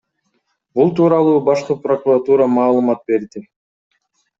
[0.79, 3.49] Бул тууралуу башкы прокуратура маалымат берди.